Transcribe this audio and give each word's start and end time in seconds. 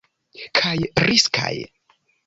Kaj 0.61 0.73
riskaj. 1.07 1.55